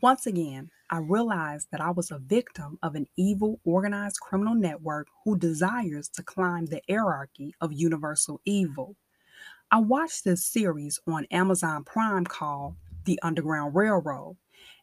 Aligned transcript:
Once 0.00 0.26
again, 0.26 0.70
I 0.90 0.98
realized 0.98 1.68
that 1.72 1.80
I 1.80 1.90
was 1.90 2.10
a 2.10 2.18
victim 2.18 2.78
of 2.82 2.94
an 2.94 3.06
evil, 3.16 3.58
organized 3.64 4.20
criminal 4.20 4.54
network 4.54 5.08
who 5.24 5.36
desires 5.36 6.08
to 6.10 6.22
climb 6.22 6.66
the 6.66 6.82
hierarchy 6.88 7.54
of 7.60 7.72
universal 7.72 8.40
evil. 8.44 8.94
I 9.72 9.80
watched 9.80 10.24
this 10.24 10.44
series 10.44 11.00
on 11.06 11.26
Amazon 11.30 11.82
Prime 11.84 12.24
called 12.24 12.76
The 13.06 13.18
Underground 13.22 13.74
Railroad, 13.74 14.36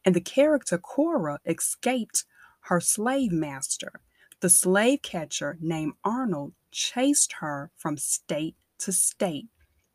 and 0.03 0.15
the 0.15 0.21
character 0.21 0.77
Cora 0.77 1.39
escaped 1.45 2.25
her 2.61 2.81
slave 2.81 3.31
master. 3.31 4.01
The 4.41 4.49
slave 4.49 5.01
catcher 5.01 5.57
named 5.61 5.93
Arnold 6.03 6.53
chased 6.71 7.35
her 7.39 7.71
from 7.77 7.95
state 7.95 8.55
to 8.79 8.91
state. 8.91 9.47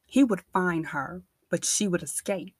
He 0.07 0.25
would 0.25 0.43
find 0.53 0.87
her, 0.89 1.23
but 1.51 1.65
she 1.65 1.87
would 1.87 2.03
escape, 2.03 2.57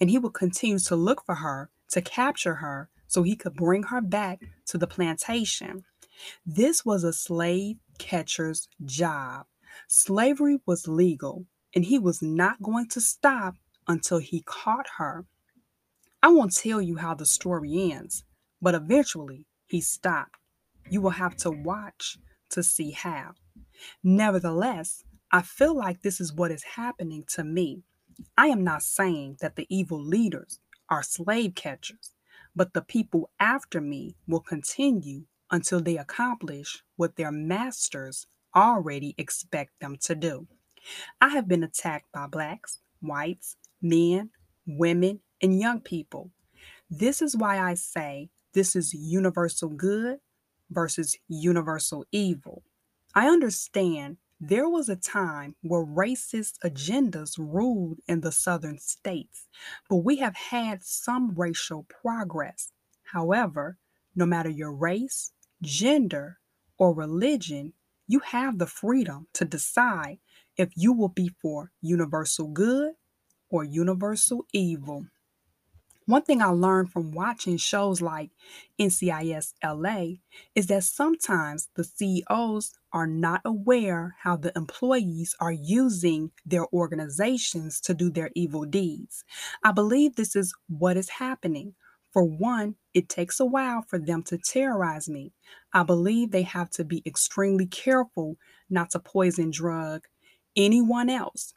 and 0.00 0.10
he 0.10 0.18
would 0.18 0.34
continue 0.34 0.78
to 0.78 0.96
look 0.96 1.24
for 1.26 1.36
her 1.36 1.70
to 1.94 2.02
capture 2.02 2.56
her 2.56 2.90
so 3.06 3.22
he 3.22 3.36
could 3.36 3.54
bring 3.54 3.84
her 3.84 4.00
back 4.00 4.40
to 4.66 4.76
the 4.76 4.86
plantation. 4.86 5.84
This 6.44 6.84
was 6.84 7.04
a 7.04 7.12
slave 7.12 7.76
catcher's 7.98 8.68
job. 8.84 9.46
Slavery 9.86 10.58
was 10.66 10.88
legal, 10.88 11.46
and 11.72 11.84
he 11.84 12.00
was 12.00 12.20
not 12.20 12.60
going 12.60 12.88
to 12.88 13.00
stop 13.00 13.54
until 13.86 14.18
he 14.18 14.42
caught 14.44 14.86
her. 14.98 15.24
I 16.20 16.28
won't 16.28 16.56
tell 16.56 16.82
you 16.82 16.96
how 16.96 17.14
the 17.14 17.26
story 17.26 17.92
ends, 17.92 18.24
but 18.60 18.74
eventually 18.74 19.46
he 19.68 19.80
stopped. 19.80 20.40
You 20.90 21.00
will 21.00 21.10
have 21.10 21.36
to 21.38 21.50
watch 21.52 22.18
to 22.50 22.64
see 22.64 22.90
how. 22.90 23.34
Nevertheless, 24.02 25.04
I 25.30 25.42
feel 25.42 25.76
like 25.76 26.02
this 26.02 26.20
is 26.20 26.32
what 26.32 26.50
is 26.50 26.64
happening 26.64 27.22
to 27.34 27.44
me. 27.44 27.84
I 28.36 28.48
am 28.48 28.64
not 28.64 28.82
saying 28.82 29.36
that 29.40 29.54
the 29.54 29.66
evil 29.68 30.02
leaders 30.02 30.58
are 30.90 31.02
slave 31.02 31.54
catchers, 31.54 32.12
but 32.56 32.74
the 32.74 32.82
people 32.82 33.30
after 33.40 33.80
me 33.80 34.16
will 34.26 34.40
continue 34.40 35.24
until 35.50 35.80
they 35.80 35.96
accomplish 35.98 36.82
what 36.96 37.16
their 37.16 37.32
masters 37.32 38.26
already 38.56 39.14
expect 39.18 39.72
them 39.80 39.96
to 40.02 40.14
do. 40.14 40.46
I 41.20 41.30
have 41.30 41.48
been 41.48 41.64
attacked 41.64 42.12
by 42.12 42.26
blacks, 42.26 42.80
whites, 43.00 43.56
men, 43.82 44.30
women, 44.66 45.20
and 45.42 45.58
young 45.60 45.80
people. 45.80 46.30
This 46.90 47.22
is 47.22 47.36
why 47.36 47.60
I 47.60 47.74
say 47.74 48.30
this 48.54 48.76
is 48.76 48.94
universal 48.94 49.68
good 49.70 50.18
versus 50.70 51.16
universal 51.28 52.04
evil. 52.12 52.62
I 53.14 53.28
understand 53.28 54.18
there 54.48 54.68
was 54.68 54.88
a 54.88 54.96
time 54.96 55.56
where 55.62 55.84
racist 55.84 56.58
agendas 56.64 57.38
ruled 57.38 58.00
in 58.08 58.20
the 58.20 58.32
southern 58.32 58.78
states, 58.78 59.48
but 59.88 59.98
we 59.98 60.16
have 60.18 60.36
had 60.36 60.84
some 60.84 61.34
racial 61.34 61.84
progress. 61.84 62.72
However, 63.04 63.78
no 64.14 64.26
matter 64.26 64.50
your 64.50 64.72
race, 64.72 65.32
gender, 65.62 66.38
or 66.78 66.94
religion, 66.94 67.72
you 68.06 68.20
have 68.20 68.58
the 68.58 68.66
freedom 68.66 69.28
to 69.34 69.44
decide 69.46 70.18
if 70.56 70.70
you 70.76 70.92
will 70.92 71.08
be 71.08 71.30
for 71.40 71.72
universal 71.80 72.48
good 72.48 72.92
or 73.50 73.64
universal 73.64 74.46
evil. 74.52 75.06
One 76.06 76.20
thing 76.20 76.42
I 76.42 76.48
learned 76.48 76.92
from 76.92 77.12
watching 77.12 77.56
shows 77.56 78.02
like 78.02 78.30
NCIS 78.78 79.54
LA 79.64 80.16
is 80.54 80.66
that 80.66 80.84
sometimes 80.84 81.70
the 81.76 81.84
CEOs 81.84 82.72
are 82.92 83.06
not 83.06 83.40
aware 83.42 84.14
how 84.20 84.36
the 84.36 84.52
employees 84.54 85.34
are 85.40 85.52
using 85.52 86.30
their 86.44 86.66
organizations 86.74 87.80
to 87.82 87.94
do 87.94 88.10
their 88.10 88.30
evil 88.34 88.66
deeds. 88.66 89.24
I 89.62 89.72
believe 89.72 90.16
this 90.16 90.36
is 90.36 90.54
what 90.68 90.98
is 90.98 91.08
happening. 91.08 91.74
For 92.12 92.22
one, 92.22 92.74
it 92.92 93.08
takes 93.08 93.40
a 93.40 93.46
while 93.46 93.80
for 93.80 93.98
them 93.98 94.22
to 94.24 94.36
terrorize 94.36 95.08
me. 95.08 95.32
I 95.72 95.84
believe 95.84 96.30
they 96.30 96.42
have 96.42 96.68
to 96.72 96.84
be 96.84 97.02
extremely 97.06 97.66
careful 97.66 98.36
not 98.68 98.90
to 98.90 98.98
poison 98.98 99.50
drug 99.50 100.04
anyone 100.54 101.08
else. 101.08 101.54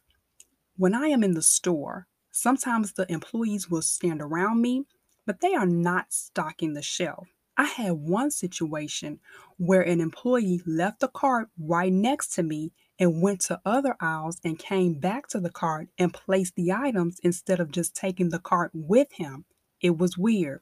When 0.78 0.96
I 0.96 1.08
am 1.08 1.22
in 1.22 1.34
the 1.34 1.42
store, 1.42 2.08
Sometimes 2.40 2.94
the 2.94 3.12
employees 3.12 3.68
will 3.68 3.82
stand 3.82 4.22
around 4.22 4.62
me, 4.62 4.86
but 5.26 5.42
they 5.42 5.56
are 5.56 5.66
not 5.66 6.14
stocking 6.14 6.76
the 6.76 6.84
shelf. 6.84 7.30
I 7.58 7.64
had 7.64 7.94
one 7.94 8.30
situation 8.30 9.20
where 9.58 9.82
an 9.82 10.00
employee 10.00 10.62
left 10.64 11.00
the 11.00 11.08
cart 11.08 11.50
right 11.58 11.92
next 11.92 12.36
to 12.36 12.44
me 12.44 12.74
and 13.00 13.24
went 13.24 13.42
to 13.42 13.60
other 13.66 13.96
aisles 14.00 14.38
and 14.44 14.60
came 14.60 15.00
back 15.00 15.28
to 15.30 15.40
the 15.40 15.50
cart 15.50 15.90
and 15.98 16.14
placed 16.14 16.56
the 16.56 16.72
items 16.72 17.20
instead 17.24 17.60
of 17.60 17.72
just 17.72 17.96
taking 17.96 18.30
the 18.30 18.38
cart 18.38 18.70
with 18.72 19.14
him. 19.14 19.46
It 19.82 19.98
was 19.98 20.16
weird. 20.16 20.62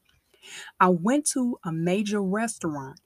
I 0.80 0.88
went 0.88 1.26
to 1.34 1.60
a 1.66 1.74
major 1.74 2.22
restaurant 2.22 3.02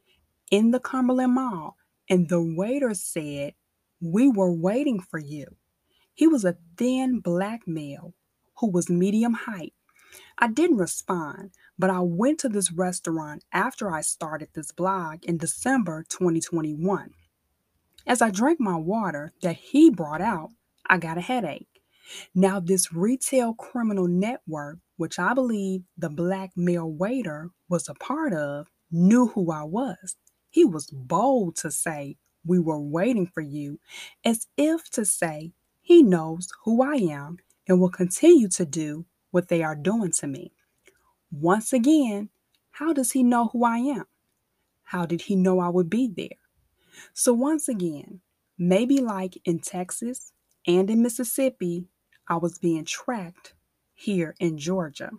in 0.51 0.69
the 0.69 0.79
Cumberland 0.79 1.33
Mall 1.33 1.75
and 2.07 2.29
the 2.29 2.39
waiter 2.39 2.93
said, 2.93 3.55
We 3.99 4.29
were 4.29 4.53
waiting 4.53 4.99
for 4.99 5.17
you. 5.17 5.55
He 6.13 6.27
was 6.27 6.45
a 6.45 6.57
thin 6.77 7.19
black 7.19 7.67
male 7.67 8.13
who 8.59 8.69
was 8.69 8.89
medium 8.89 9.33
height. 9.33 9.73
I 10.37 10.47
didn't 10.47 10.77
respond, 10.77 11.51
but 11.77 11.89
I 11.89 11.99
went 11.99 12.39
to 12.39 12.49
this 12.49 12.71
restaurant 12.71 13.43
after 13.51 13.91
I 13.91 14.01
started 14.01 14.49
this 14.53 14.71
blog 14.71 15.23
in 15.23 15.37
December 15.37 16.05
2021. 16.09 17.11
As 18.07 18.21
I 18.21 18.31
drank 18.31 18.59
my 18.59 18.75
water 18.75 19.33
that 19.41 19.57
he 19.57 19.89
brought 19.89 20.21
out, 20.21 20.49
I 20.89 20.97
got 20.97 21.17
a 21.17 21.21
headache. 21.21 21.67
Now, 22.33 22.59
this 22.59 22.91
retail 22.91 23.53
criminal 23.53 24.07
network, 24.07 24.79
which 24.97 25.19
I 25.19 25.33
believe 25.33 25.83
the 25.97 26.09
black 26.09 26.51
male 26.55 26.89
waiter 26.89 27.51
was 27.69 27.87
a 27.87 27.93
part 27.93 28.33
of, 28.33 28.67
knew 28.91 29.27
who 29.27 29.51
I 29.51 29.63
was. 29.63 30.15
He 30.49 30.65
was 30.65 30.87
bold 30.87 31.55
to 31.57 31.69
say, 31.69 32.17
We 32.43 32.57
were 32.59 32.81
waiting 32.81 33.27
for 33.27 33.41
you, 33.41 33.79
as 34.25 34.47
if 34.57 34.89
to 34.91 35.05
say, 35.05 35.53
He 35.81 36.01
knows 36.01 36.47
who 36.63 36.81
I 36.81 36.95
am 36.95 37.37
and 37.69 37.79
will 37.79 37.89
continue 37.89 38.49
to 38.49 38.65
do 38.65 39.05
what 39.31 39.47
they 39.47 39.63
are 39.63 39.75
doing 39.75 40.11
to 40.11 40.27
me. 40.27 40.51
Once 41.31 41.71
again, 41.71 42.29
how 42.71 42.91
does 42.91 43.11
he 43.11 43.23
know 43.23 43.49
who 43.53 43.63
I 43.63 43.77
am? 43.77 44.05
How 44.83 45.05
did 45.05 45.21
he 45.21 45.35
know 45.35 45.59
I 45.59 45.69
would 45.69 45.89
be 45.89 46.07
there? 46.07 46.39
So, 47.13 47.31
once 47.31 47.69
again, 47.69 48.21
maybe 48.57 48.99
like 48.99 49.37
in 49.45 49.59
Texas 49.59 50.33
and 50.65 50.89
in 50.89 51.03
Mississippi, 51.03 51.85
I 52.27 52.37
was 52.37 52.57
being 52.57 52.85
tracked 52.85 53.53
here 53.93 54.35
in 54.39 54.57
Georgia. 54.57 55.11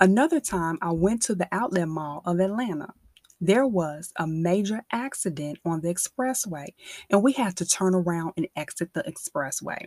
Another 0.00 0.40
time, 0.40 0.78
I 0.82 0.92
went 0.92 1.22
to 1.22 1.34
the 1.34 1.48
outlet 1.50 1.88
mall 1.88 2.20
of 2.26 2.38
Atlanta. 2.38 2.92
There 3.40 3.66
was 3.66 4.12
a 4.16 4.26
major 4.26 4.84
accident 4.92 5.58
on 5.64 5.80
the 5.80 5.92
expressway, 5.92 6.68
and 7.10 7.22
we 7.22 7.32
had 7.32 7.56
to 7.56 7.66
turn 7.66 7.94
around 7.94 8.34
and 8.36 8.46
exit 8.54 8.92
the 8.92 9.02
expressway 9.02 9.86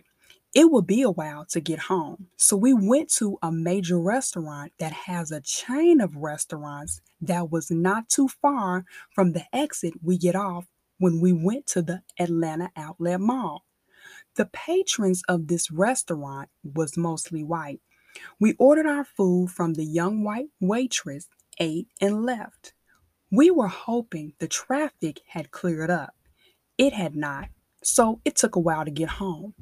it 0.54 0.70
would 0.70 0.86
be 0.86 1.02
a 1.02 1.10
while 1.10 1.44
to 1.50 1.60
get 1.60 1.78
home. 1.78 2.28
So 2.36 2.56
we 2.56 2.72
went 2.72 3.10
to 3.14 3.38
a 3.42 3.52
major 3.52 4.00
restaurant 4.00 4.72
that 4.78 4.92
has 4.92 5.30
a 5.30 5.42
chain 5.42 6.00
of 6.00 6.16
restaurants 6.16 7.02
that 7.20 7.50
was 7.50 7.70
not 7.70 8.08
too 8.08 8.28
far 8.28 8.86
from 9.14 9.32
the 9.32 9.44
exit 9.52 9.94
we 10.02 10.16
get 10.16 10.34
off 10.34 10.66
when 10.98 11.20
we 11.20 11.32
went 11.32 11.66
to 11.66 11.82
the 11.82 12.02
Atlanta 12.18 12.70
Outlet 12.74 13.20
Mall. 13.20 13.64
The 14.36 14.46
patrons 14.46 15.22
of 15.28 15.48
this 15.48 15.70
restaurant 15.70 16.48
was 16.62 16.96
mostly 16.96 17.44
white. 17.44 17.80
We 18.40 18.54
ordered 18.54 18.86
our 18.86 19.04
food 19.04 19.50
from 19.50 19.74
the 19.74 19.84
young 19.84 20.24
white 20.24 20.48
waitress, 20.58 21.28
ate, 21.58 21.88
and 22.00 22.24
left. 22.24 22.72
We 23.30 23.50
were 23.50 23.68
hoping 23.68 24.32
the 24.38 24.48
traffic 24.48 25.20
had 25.28 25.50
cleared 25.50 25.90
up. 25.90 26.14
It 26.78 26.94
had 26.94 27.14
not. 27.14 27.48
So 27.82 28.20
it 28.24 28.36
took 28.36 28.56
a 28.56 28.60
while 28.60 28.84
to 28.84 28.90
get 28.90 29.08
home. 29.08 29.54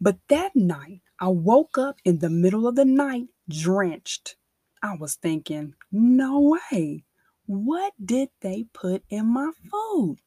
But 0.00 0.18
that 0.28 0.54
night, 0.54 1.00
I 1.18 1.28
woke 1.28 1.78
up 1.78 1.96
in 2.04 2.18
the 2.18 2.30
middle 2.30 2.66
of 2.66 2.76
the 2.76 2.84
night 2.84 3.28
drenched. 3.48 4.36
I 4.82 4.96
was 4.96 5.14
thinking, 5.14 5.74
no 5.90 6.58
way. 6.72 7.04
What 7.46 7.92
did 8.04 8.28
they 8.40 8.66
put 8.72 9.02
in 9.08 9.26
my 9.26 9.50
food? 9.70 10.18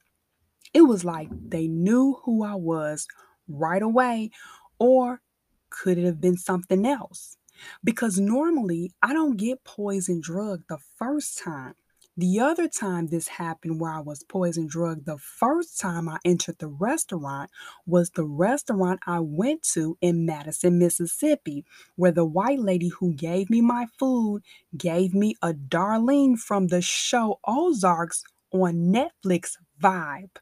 It 0.74 0.82
was 0.82 1.06
like 1.06 1.30
they 1.32 1.68
knew 1.68 2.20
who 2.24 2.44
I 2.44 2.56
was 2.56 3.08
right 3.48 3.82
away, 3.82 4.32
or 4.80 5.22
could 5.70 5.98
it 5.98 6.06
have 6.06 6.20
been 6.20 6.38
something 6.38 6.86
else? 6.86 7.38
Because 7.84 8.20
normally 8.20 8.92
I 9.02 9.14
don't 9.14 9.38
get 9.38 9.64
poison 9.64 10.20
drug 10.22 10.64
the 10.68 10.78
first 10.98 11.38
time. 11.38 11.76
The 12.18 12.40
other 12.40 12.70
time 12.70 13.08
this 13.08 13.28
happened 13.28 13.82
where 13.82 13.92
I 13.92 14.00
was 14.00 14.24
poison 14.24 14.68
drugged, 14.68 15.06
the 15.06 15.18
first 15.18 15.78
time 15.78 16.08
I 16.08 16.18
entered 16.24 16.60
the 16.60 16.70
restaurant 16.70 17.52
was 17.86 18.12
the 18.12 18.24
restaurant 18.24 19.02
I 19.06 19.20
went 19.20 19.64
to 19.74 19.98
in 20.00 20.26
Madison, 20.26 20.80
Mississippi, 20.80 21.66
where 21.98 22.14
the 22.14 22.24
white 22.24 22.60
lady 22.60 22.88
who 22.88 23.14
gave 23.14 23.50
me 23.50 23.60
my 23.60 23.88
food 24.00 24.44
gave 24.78 25.14
me 25.14 25.36
a 25.42 25.54
Darlene 25.54 26.40
from 26.40 26.68
the 26.68 26.82
show 26.82 27.42
Ozarks 27.46 28.24
on 28.52 28.94
Netflix 28.94 29.58
vibe. 29.82 30.38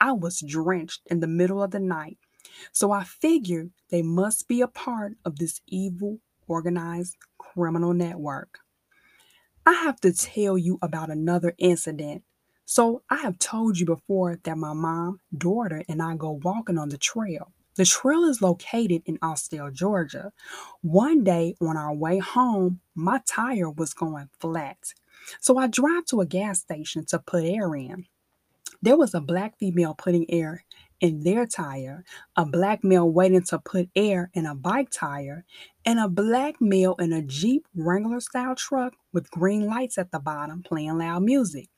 I 0.00 0.12
was 0.12 0.40
drenched 0.40 1.00
in 1.06 1.18
the 1.18 1.26
middle 1.26 1.60
of 1.60 1.72
the 1.72 1.80
night. 1.80 2.18
So 2.70 2.92
I 2.92 3.02
figured 3.02 3.72
they 3.90 4.02
must 4.02 4.46
be 4.46 4.60
a 4.60 4.68
part 4.68 5.14
of 5.24 5.40
this 5.40 5.60
evil, 5.66 6.20
organized 6.46 7.16
criminal 7.38 7.92
network. 7.92 8.60
I 9.68 9.74
have 9.74 10.00
to 10.00 10.14
tell 10.14 10.56
you 10.56 10.78
about 10.80 11.10
another 11.10 11.54
incident. 11.58 12.22
So, 12.64 13.02
I 13.10 13.18
have 13.18 13.38
told 13.38 13.78
you 13.78 13.84
before 13.84 14.40
that 14.44 14.56
my 14.56 14.72
mom, 14.72 15.20
daughter, 15.36 15.84
and 15.90 16.00
I 16.00 16.16
go 16.16 16.40
walking 16.42 16.78
on 16.78 16.88
the 16.88 16.96
trail. 16.96 17.52
The 17.76 17.84
trail 17.84 18.24
is 18.24 18.40
located 18.40 19.02
in 19.04 19.18
Austell, 19.20 19.70
Georgia. 19.70 20.32
One 20.80 21.22
day 21.22 21.54
on 21.60 21.76
our 21.76 21.94
way 21.94 22.16
home, 22.16 22.80
my 22.94 23.20
tire 23.26 23.68
was 23.68 23.92
going 23.92 24.30
flat. 24.40 24.78
So 25.38 25.58
I 25.58 25.66
drive 25.66 26.06
to 26.06 26.22
a 26.22 26.26
gas 26.26 26.60
station 26.60 27.04
to 27.08 27.18
put 27.18 27.44
air 27.44 27.74
in. 27.74 28.06
There 28.80 28.96
was 28.96 29.12
a 29.12 29.20
black 29.20 29.58
female 29.58 29.92
putting 29.92 30.30
air 30.30 30.64
in 31.00 31.22
their 31.22 31.46
tire, 31.46 32.04
a 32.36 32.44
black 32.44 32.84
male 32.84 33.10
waiting 33.10 33.42
to 33.44 33.58
put 33.58 33.90
air 33.96 34.30
in 34.34 34.46
a 34.46 34.54
bike 34.54 34.90
tire, 34.90 35.44
and 35.84 36.00
a 36.00 36.08
black 36.08 36.60
male 36.60 36.94
in 36.98 37.12
a 37.12 37.22
Jeep 37.22 37.66
Wrangler 37.74 38.20
style 38.20 38.54
truck 38.54 38.94
with 39.12 39.30
green 39.30 39.66
lights 39.66 39.98
at 39.98 40.10
the 40.12 40.18
bottom 40.18 40.62
playing 40.62 40.98
loud 40.98 41.22
music. 41.22 41.68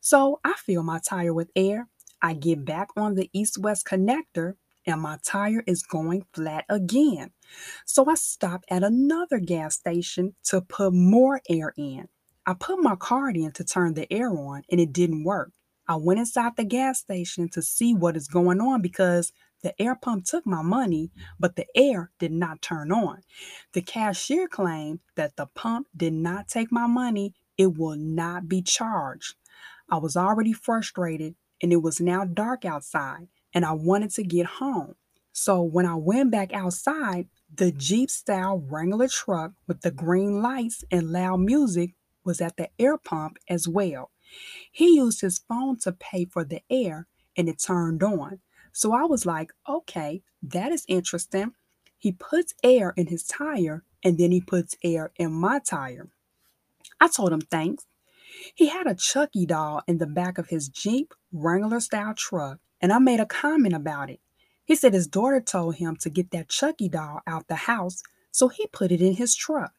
So 0.00 0.40
I 0.44 0.54
fill 0.58 0.82
my 0.82 1.00
tire 1.00 1.34
with 1.34 1.50
air. 1.56 1.88
I 2.22 2.34
get 2.34 2.64
back 2.64 2.88
on 2.96 3.14
the 3.14 3.30
east 3.32 3.58
west 3.58 3.86
connector, 3.86 4.54
and 4.86 5.00
my 5.00 5.18
tire 5.24 5.62
is 5.66 5.82
going 5.82 6.26
flat 6.34 6.64
again. 6.68 7.30
So 7.86 8.06
I 8.08 8.14
stop 8.14 8.64
at 8.70 8.84
another 8.84 9.38
gas 9.38 9.76
station 9.76 10.34
to 10.44 10.60
put 10.60 10.92
more 10.92 11.40
air 11.48 11.72
in. 11.76 12.08
I 12.46 12.54
put 12.54 12.82
my 12.82 12.96
card 12.96 13.36
in 13.36 13.52
to 13.52 13.64
turn 13.64 13.94
the 13.94 14.12
air 14.12 14.30
on, 14.30 14.62
and 14.70 14.80
it 14.80 14.92
didn't 14.92 15.24
work. 15.24 15.52
I 15.90 15.96
went 15.96 16.20
inside 16.20 16.52
the 16.54 16.62
gas 16.62 17.00
station 17.00 17.48
to 17.48 17.60
see 17.62 17.94
what 17.94 18.16
is 18.16 18.28
going 18.28 18.60
on 18.60 18.80
because 18.80 19.32
the 19.64 19.74
air 19.82 19.96
pump 19.96 20.24
took 20.24 20.46
my 20.46 20.62
money, 20.62 21.10
but 21.36 21.56
the 21.56 21.66
air 21.74 22.12
did 22.20 22.30
not 22.30 22.62
turn 22.62 22.92
on. 22.92 23.22
The 23.72 23.82
cashier 23.82 24.46
claimed 24.46 25.00
that 25.16 25.34
the 25.34 25.46
pump 25.46 25.88
did 25.96 26.12
not 26.12 26.46
take 26.46 26.70
my 26.70 26.86
money, 26.86 27.34
it 27.58 27.76
will 27.76 27.96
not 27.96 28.48
be 28.48 28.62
charged. 28.62 29.34
I 29.90 29.96
was 29.96 30.16
already 30.16 30.52
frustrated 30.52 31.34
and 31.60 31.72
it 31.72 31.82
was 31.82 32.00
now 32.00 32.24
dark 32.24 32.64
outside 32.64 33.26
and 33.52 33.64
I 33.64 33.72
wanted 33.72 34.12
to 34.12 34.22
get 34.22 34.46
home. 34.46 34.94
So 35.32 35.60
when 35.60 35.86
I 35.86 35.96
went 35.96 36.30
back 36.30 36.52
outside, 36.52 37.26
the 37.52 37.72
Jeep 37.72 38.10
style 38.10 38.64
Wrangler 38.70 39.08
truck 39.08 39.54
with 39.66 39.80
the 39.80 39.90
green 39.90 40.40
lights 40.40 40.84
and 40.92 41.10
loud 41.10 41.40
music 41.40 41.94
was 42.24 42.40
at 42.40 42.56
the 42.56 42.68
air 42.78 42.98
pump 42.98 43.38
as 43.48 43.68
well. 43.68 44.10
He 44.70 44.96
used 44.96 45.20
his 45.20 45.38
phone 45.38 45.78
to 45.80 45.92
pay 45.92 46.24
for 46.24 46.44
the 46.44 46.62
air 46.70 47.06
and 47.36 47.48
it 47.48 47.62
turned 47.62 48.02
on. 48.02 48.40
So 48.72 48.92
I 48.92 49.04
was 49.04 49.26
like, 49.26 49.52
okay, 49.68 50.22
that 50.42 50.72
is 50.72 50.84
interesting. 50.88 51.52
He 51.98 52.12
puts 52.12 52.54
air 52.62 52.94
in 52.96 53.08
his 53.08 53.24
tire 53.24 53.84
and 54.02 54.18
then 54.18 54.30
he 54.32 54.40
puts 54.40 54.76
air 54.82 55.12
in 55.16 55.32
my 55.32 55.58
tire. 55.58 56.08
I 57.00 57.08
told 57.08 57.32
him 57.32 57.40
thanks. 57.40 57.86
He 58.54 58.68
had 58.68 58.86
a 58.86 58.94
Chucky 58.94 59.46
doll 59.46 59.82
in 59.86 59.98
the 59.98 60.06
back 60.06 60.38
of 60.38 60.48
his 60.48 60.68
Jeep 60.68 61.14
Wrangler 61.32 61.80
style 61.80 62.14
truck, 62.14 62.58
and 62.80 62.92
I 62.92 62.98
made 62.98 63.20
a 63.20 63.26
comment 63.26 63.74
about 63.74 64.10
it. 64.10 64.20
He 64.64 64.74
said 64.74 64.94
his 64.94 65.08
daughter 65.08 65.40
told 65.40 65.76
him 65.76 65.96
to 65.96 66.10
get 66.10 66.30
that 66.30 66.48
Chucky 66.48 66.88
doll 66.88 67.20
out 67.26 67.48
the 67.48 67.56
house, 67.56 68.02
so 68.30 68.48
he 68.48 68.66
put 68.68 68.92
it 68.92 69.00
in 69.00 69.14
his 69.14 69.34
truck. 69.34 69.72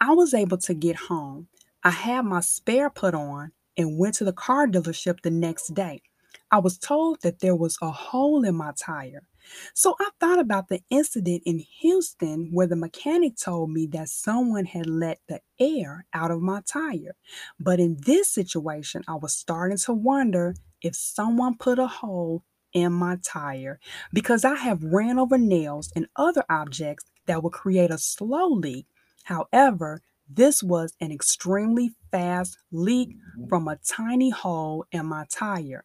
I 0.00 0.12
was 0.14 0.34
able 0.34 0.58
to 0.58 0.74
get 0.74 0.96
home. 0.96 1.48
I 1.84 1.90
had 1.90 2.24
my 2.24 2.40
spare 2.40 2.90
put 2.90 3.14
on 3.14 3.52
and 3.76 3.98
went 3.98 4.14
to 4.16 4.24
the 4.24 4.32
car 4.32 4.66
dealership 4.66 5.22
the 5.22 5.30
next 5.30 5.74
day. 5.74 6.02
I 6.50 6.58
was 6.58 6.78
told 6.78 7.22
that 7.22 7.40
there 7.40 7.56
was 7.56 7.78
a 7.82 7.90
hole 7.90 8.44
in 8.44 8.56
my 8.56 8.72
tire. 8.78 9.28
So 9.74 9.94
I 10.00 10.10
thought 10.20 10.40
about 10.40 10.68
the 10.68 10.80
incident 10.90 11.42
in 11.46 11.60
Houston 11.80 12.50
where 12.52 12.66
the 12.66 12.76
mechanic 12.76 13.36
told 13.36 13.70
me 13.70 13.86
that 13.88 14.08
someone 14.08 14.64
had 14.64 14.86
let 14.86 15.20
the 15.28 15.40
air 15.60 16.06
out 16.12 16.30
of 16.30 16.40
my 16.42 16.62
tire. 16.66 17.16
But 17.60 17.80
in 17.80 17.96
this 18.06 18.28
situation, 18.30 19.02
I 19.08 19.14
was 19.14 19.34
starting 19.36 19.78
to 19.78 19.92
wonder 19.92 20.54
if 20.82 20.96
someone 20.96 21.56
put 21.58 21.78
a 21.78 21.86
hole 21.86 22.44
in 22.72 22.92
my 22.92 23.16
tire 23.22 23.80
because 24.12 24.44
I 24.44 24.56
have 24.56 24.82
ran 24.84 25.18
over 25.18 25.38
nails 25.38 25.90
and 25.96 26.06
other 26.16 26.44
objects 26.50 27.04
that 27.26 27.42
would 27.42 27.52
create 27.52 27.90
a 27.90 27.98
slow 27.98 28.48
leak. 28.48 28.86
However, 29.26 30.02
this 30.28 30.62
was 30.62 30.94
an 31.00 31.10
extremely 31.10 31.90
fast 32.12 32.58
leak 32.70 33.10
mm-hmm. 33.10 33.48
from 33.48 33.66
a 33.66 33.76
tiny 33.76 34.30
hole 34.30 34.86
in 34.92 35.06
my 35.06 35.26
tire. 35.28 35.84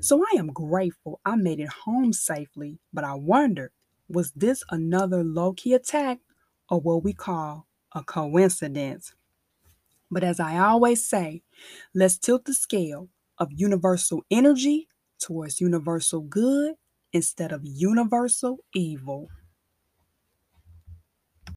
So 0.00 0.24
I 0.24 0.38
am 0.38 0.48
grateful 0.48 1.20
I 1.24 1.36
made 1.36 1.60
it 1.60 1.68
home 1.68 2.12
safely, 2.12 2.80
but 2.92 3.04
I 3.04 3.14
wondered 3.14 3.70
was 4.08 4.32
this 4.32 4.64
another 4.70 5.22
low 5.22 5.52
key 5.52 5.72
attack 5.72 6.18
or 6.68 6.80
what 6.80 7.04
we 7.04 7.12
call 7.12 7.68
a 7.94 8.02
coincidence? 8.02 9.14
But 10.10 10.24
as 10.24 10.40
I 10.40 10.58
always 10.58 11.04
say, 11.04 11.42
let's 11.94 12.18
tilt 12.18 12.44
the 12.44 12.54
scale 12.54 13.08
of 13.38 13.52
universal 13.52 14.24
energy 14.32 14.88
towards 15.20 15.60
universal 15.60 16.22
good 16.22 16.74
instead 17.12 17.52
of 17.52 17.60
universal 17.62 18.58
evil. 18.74 19.28